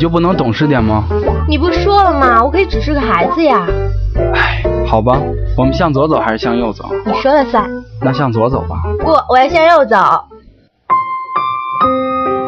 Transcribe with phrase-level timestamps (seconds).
[0.00, 1.04] 就不能懂事点吗？
[1.46, 2.42] 你不是说了吗？
[2.42, 3.66] 我可以只是个孩子呀。
[4.34, 5.20] 哎，好吧，
[5.58, 6.88] 我们向左走还是向右走？
[7.04, 7.70] 你说了算。
[8.00, 8.80] 那向左走吧。
[8.98, 9.96] 不，我要向右走。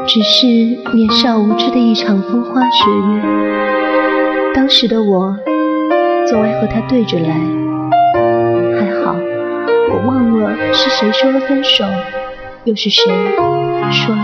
[0.07, 5.37] 只是年少无知的一场风花雪月，当时的我
[6.27, 7.29] 总爱和他对着来。
[8.81, 9.15] 还好，
[9.93, 11.85] 我忘了是谁说了分手，
[12.65, 13.13] 又是谁
[13.91, 14.23] 说了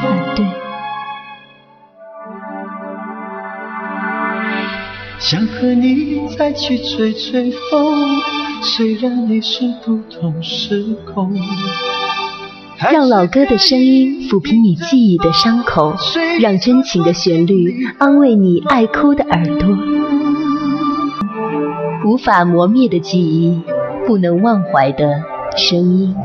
[5.30, 8.18] 想和你再去吹吹风，
[8.62, 11.34] 虽然你是不同时空。
[12.90, 15.94] 让老歌的声音抚平你记忆的伤口，
[16.40, 19.68] 让真情的旋律安慰你爱哭的耳朵。
[22.06, 23.60] 无法磨灭的记忆，
[24.06, 25.22] 不能忘怀的
[25.58, 26.16] 声音。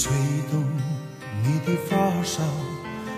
[0.00, 0.12] 吹
[0.48, 0.64] 动
[1.42, 2.40] 你的发梢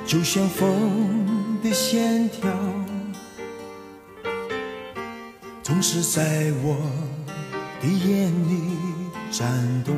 [0.07, 2.51] 就像风的线条，
[5.63, 6.79] 总是在我
[7.83, 8.79] 的眼里
[9.31, 9.95] 颤动。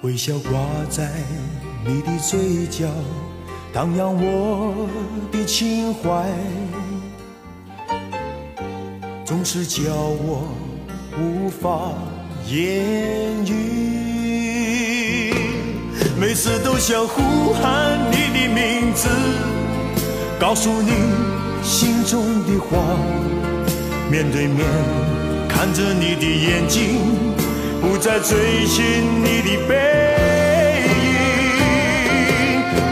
[0.00, 0.58] 微笑挂
[0.88, 1.12] 在
[1.84, 2.88] 你的嘴角，
[3.70, 4.88] 荡漾我
[5.30, 6.26] 的情怀，
[9.26, 10.48] 总是叫我
[11.20, 11.92] 无法
[12.50, 13.52] 言语。
[16.18, 19.06] 每次都想呼喊你的名字，
[20.40, 20.92] 告诉你
[21.62, 22.78] 心中的话。
[24.10, 24.64] 面对面
[25.46, 26.98] 看着你的眼睛，
[27.82, 28.82] 不再追寻
[29.22, 29.74] 你的背
[30.88, 31.12] 影。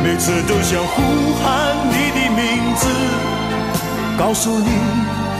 [0.04, 1.02] 每次都想呼
[1.42, 2.44] 喊你的名
[2.76, 2.86] 字，
[4.18, 4.68] 告诉你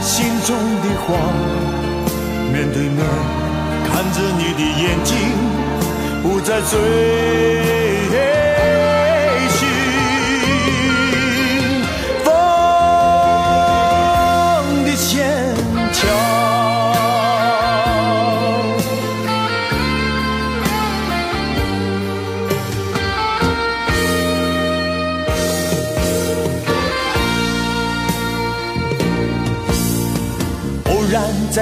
[0.01, 1.13] 心中的话。
[2.51, 3.05] 面对面
[3.85, 5.57] 看着你的眼睛。
[6.23, 7.76] 不再醉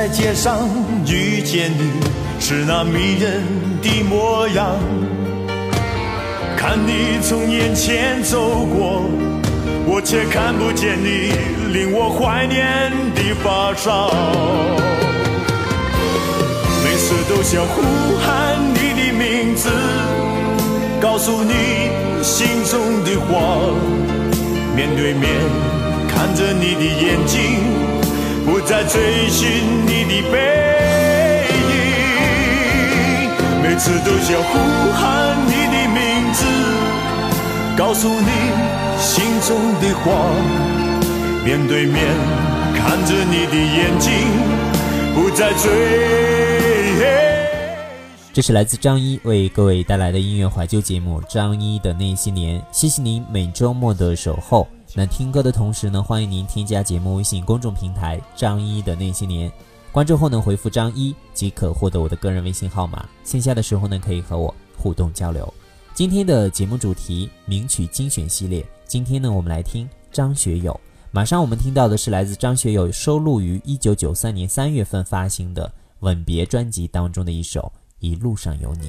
[0.06, 0.70] 在街上
[1.08, 1.90] 遇见你，
[2.40, 3.42] 是那迷人。
[3.82, 4.78] 的模样，
[6.56, 9.02] 看你从眼前走过，
[9.88, 11.34] 我却看不见你
[11.74, 14.12] 令我怀念的发梢。
[16.84, 17.82] 每次都想呼
[18.22, 19.72] 喊你的名字，
[21.02, 21.90] 告诉你
[22.22, 23.74] 心中的话。
[24.76, 25.32] 面对面
[26.08, 27.42] 看着你的眼睛，
[28.45, 30.35] 不再追寻你的背
[31.50, 31.73] 影。
[33.63, 34.57] 每次都想呼
[34.94, 36.45] 喊你的名字，
[37.75, 38.29] 告诉你
[39.00, 40.06] 心中的话。
[41.44, 42.06] 面对面
[42.75, 44.11] 看着你的眼睛，
[45.16, 45.69] 不再追。
[48.31, 54.67] 这是来自张一为各位带来的音乐怀旧节目《张一的那些年》，谢谢您每周末的守候。
[54.97, 59.51] 那听歌的同时呢，欢迎您添加节目微信公众平台“张一的那些年”。
[59.91, 63.06] 关注后呢，回复张一即可获得我的个人微信号码。
[63.22, 65.53] 线下的时候呢，可以和我互动交流。
[65.94, 70.79] 今天的节目主题名曲精选系列，今天呢，我们来听张学友。
[71.12, 75.67] 马上我们听到的是来自张学友收录于一九九三年三月份发行的
[76.00, 77.62] 《吻别》专辑当中的一首
[78.00, 78.88] 《一路上有你》。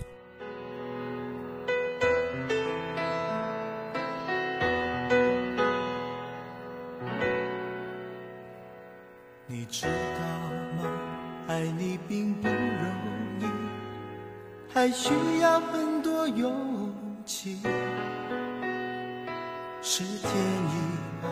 [9.48, 9.90] 你知道
[10.82, 10.90] 吗。
[11.46, 12.56] 爱你并不容
[13.40, 13.44] 易，
[14.72, 16.92] 还需要很多勇
[17.24, 17.58] 气。
[19.80, 20.74] 时间一
[21.22, 21.28] 老，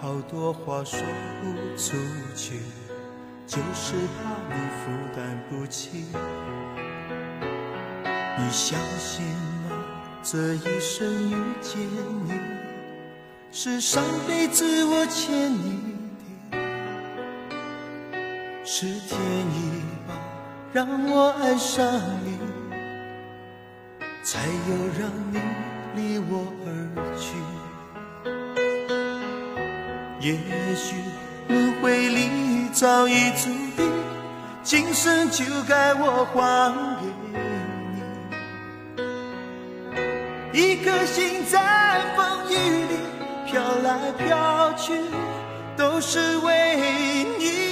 [0.00, 0.98] 好多话说
[1.42, 1.98] 不出
[2.34, 2.60] 去，
[3.46, 6.06] 就是怕你负担不起。
[8.38, 9.26] 你相信
[9.68, 9.84] 吗？
[10.22, 11.78] 这一生遇见
[12.24, 12.32] 你，
[13.50, 16.01] 是上辈子我欠你。
[18.64, 20.14] 是天意吧，
[20.72, 21.84] 让我爱上
[22.24, 22.38] 你，
[24.22, 25.40] 才又让你
[25.96, 26.70] 离我而
[27.18, 27.34] 去。
[30.20, 30.36] 也
[30.76, 30.94] 许
[31.48, 33.90] 轮回里早已注定，
[34.62, 37.06] 今生就该我还给
[40.52, 40.60] 你。
[40.60, 42.94] 一颗心在风雨里
[43.44, 44.92] 飘来飘去，
[45.76, 47.71] 都是为你。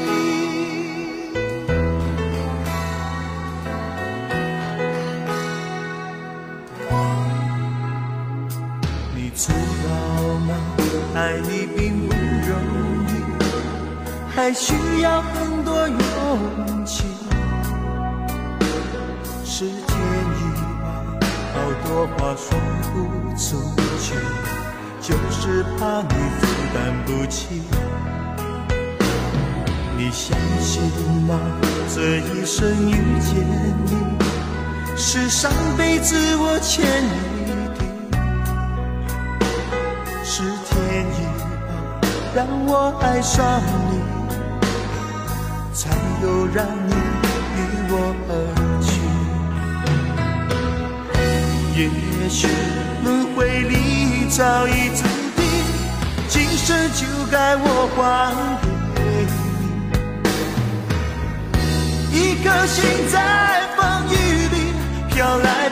[11.31, 12.51] 爱你并不容
[13.07, 13.09] 易，
[14.35, 17.05] 还需要很多勇气。
[19.45, 19.71] 是天
[20.35, 20.41] 意
[20.81, 20.85] 吧，
[21.53, 21.55] 好
[21.87, 22.59] 多话说
[22.91, 22.93] 不
[23.37, 23.63] 出
[23.97, 24.13] 去。
[24.99, 27.61] 就是怕你负担不起，
[29.97, 30.83] 你相信
[31.25, 31.39] 吗？
[31.95, 32.91] 这一生遇
[33.21, 33.37] 见
[33.85, 37.40] 你，是上辈子我欠你
[42.33, 43.99] 让我爱上你，
[45.73, 45.89] 才
[46.23, 46.93] 有让你
[47.55, 47.93] 离我
[48.29, 48.31] 而
[48.81, 48.89] 去。
[51.77, 51.79] 也
[52.29, 52.47] 许
[53.03, 53.71] 轮回里。
[54.31, 55.03] 早已注
[55.35, 55.43] 定，
[56.29, 57.65] 今生就该我
[57.97, 57.99] 还
[58.95, 58.99] 给
[62.11, 62.17] 你。
[62.17, 62.81] 一颗心
[63.11, 63.13] 在
[63.75, 64.13] 风雨
[64.47, 64.55] 里
[65.09, 65.69] 飘来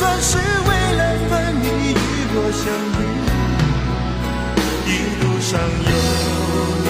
[0.00, 1.30] 算是为了分
[1.60, 1.94] 离与
[2.32, 2.64] 我相
[2.96, 2.98] 遇。
[4.88, 5.60] 一路上
[5.90, 5.92] 有
[6.84, 6.88] 你，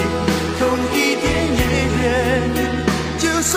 [0.57, 0.61] 痛
[0.95, 1.23] 一点
[1.59, 1.61] 也
[1.99, 2.07] 愿
[2.55, 2.57] 意，
[3.19, 3.51] 就算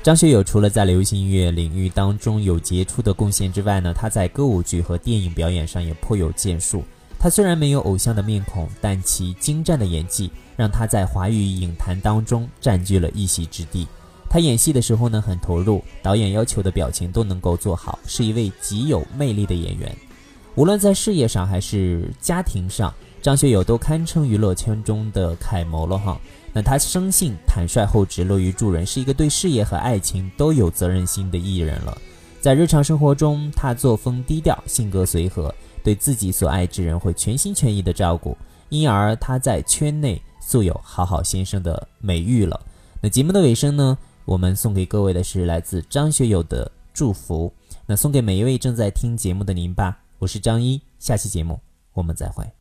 [0.00, 6.82] 张学友除了在流行音乐领域当中有杰出的贡献之外呢，他在歌舞剧和电影表演上也颇有建树。
[7.18, 13.86] 他虽然没有偶像的面孔，但其精湛的演技让他在华语影坛当中占据了一席之地。
[14.30, 19.94] 他演戏的时候呢，很投入，导演要求的表情都能够做好，是一位极有魅力的演员。
[20.54, 26.18] 无论在事业上还是家庭上，张学友都堪称娱乐圈中的楷模了哈。
[26.52, 31.96] 那他生性坦率厚直，乐于助人，是一个对事业和爱情都有责任心的艺人了。
[32.40, 38.36] 在日常生活中，他作风低调，性格随和，对自己所爱之人会全心全意的照顾，
[38.68, 42.60] 因而他在圈内素有“好好先生”的美誉了。
[43.00, 47.52] 那节目的尾声呢，我们送给各位的是来自张学友的祝福，
[47.86, 49.98] 那送给每一位正在听节目的您吧。
[50.18, 51.60] 我是张一，下期节目
[51.92, 52.57] 我们再会。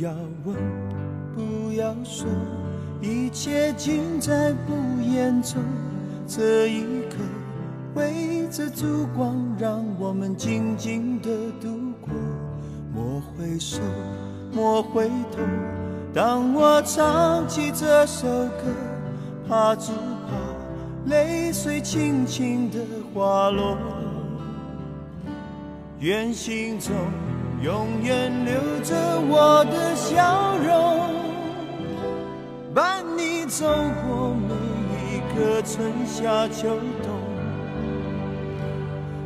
[0.00, 0.10] 要
[0.44, 0.56] 问，
[1.34, 2.26] 不要说，
[3.02, 5.62] 一切尽在不言中，
[6.26, 6.80] 这一
[7.10, 7.16] 刻，
[7.94, 11.28] 围着烛光，让我们静静的
[11.60, 11.68] 度
[12.00, 12.10] 过。
[12.94, 13.78] 莫回首，
[14.50, 15.42] 莫回头，
[16.14, 18.64] 当我唱起这首歌，
[19.46, 22.78] 怕只怕泪水轻轻的
[23.12, 23.76] 滑落。
[25.98, 26.94] 愿心中
[27.62, 28.96] 永远留着
[29.28, 31.14] 我的笑容。
[32.74, 33.66] 伴你走
[34.02, 34.54] 过每
[35.12, 37.20] 一个春夏秋冬，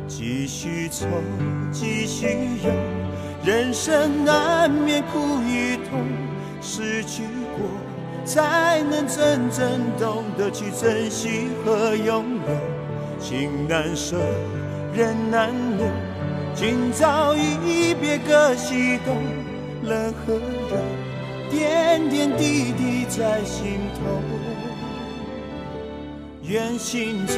[0.05, 1.07] 继续愁，
[1.71, 2.27] 继续
[2.65, 2.71] 忧，
[3.41, 6.05] 人生难免苦与痛，
[6.61, 7.23] 失去
[7.57, 7.69] 过
[8.25, 14.17] 才能真正懂得去珍惜和拥有，情难舍，
[14.93, 15.85] 人难留，
[16.57, 19.17] 今朝一别各西东，
[19.83, 20.35] 冷和
[20.69, 20.77] 热，
[21.51, 23.99] 点点滴滴在心头。
[26.43, 27.35] 愿心中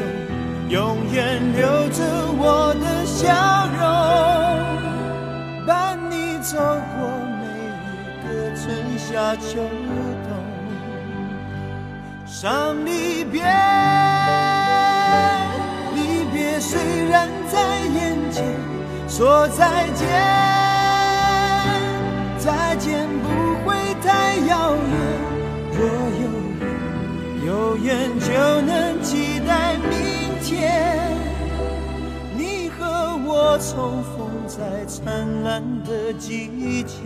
[0.70, 2.04] 永远留着
[2.38, 3.82] 我的笑容，
[5.66, 7.10] 伴你走过
[7.42, 7.44] 每
[7.90, 8.66] 一个春
[9.00, 9.58] 夏秋
[10.28, 10.30] 冬。
[12.28, 13.42] 伤离别，
[19.18, 20.08] 说再见，
[22.38, 23.28] 再见不
[23.66, 24.94] 会太遥远。
[25.74, 25.80] 若
[26.22, 26.26] 有
[26.60, 26.64] 缘，
[27.48, 28.28] 有缘就
[28.62, 29.90] 能期待明
[30.44, 31.18] 天，
[32.38, 37.02] 你和我重逢在灿烂的季节。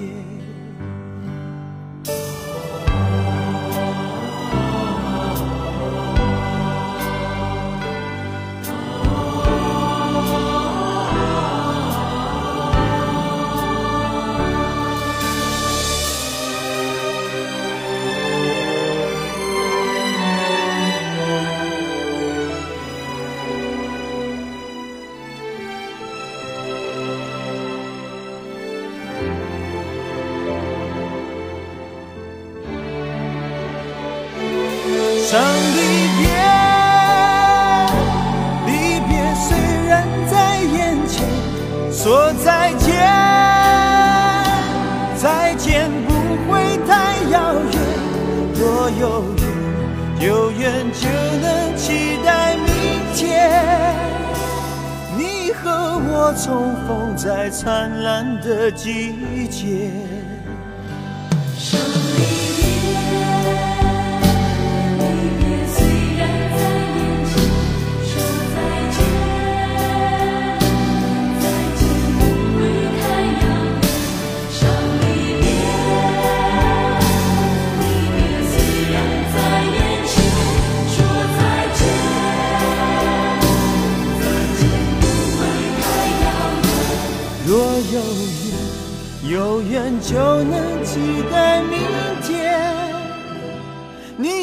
[42.03, 42.97] 说再见，
[45.17, 46.11] 再见不
[46.51, 47.73] 会太遥远。
[48.55, 49.45] 若有缘，
[50.27, 51.07] 有缘就
[51.43, 52.65] 能期待明
[53.13, 53.95] 天，
[55.15, 59.91] 你和我重逢在灿烂的季节。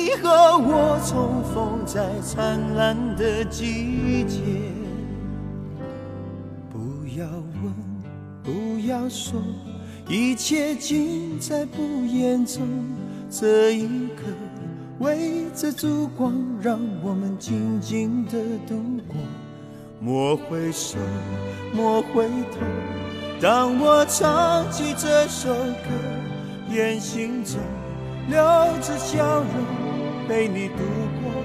[0.08, 4.40] 你和我重逢在灿烂的季节。
[6.70, 7.26] 不要
[7.62, 7.74] 问，
[8.42, 9.38] 不要说，
[10.08, 12.66] 一切尽在不言中。
[13.30, 13.86] 这一
[14.16, 14.32] 刻，
[15.00, 18.32] 围着烛光，让我们静静的
[18.66, 19.14] 度过。
[20.00, 20.96] 莫回首，
[21.74, 22.60] 莫回头。
[23.42, 25.90] 当我唱起这首歌，
[26.70, 27.60] 愿心中
[28.30, 28.38] 留
[28.80, 29.87] 着笑容，
[30.28, 30.84] 陪你度
[31.22, 31.42] 过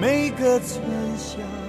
[0.00, 0.82] 每个春
[1.16, 1.65] 夏。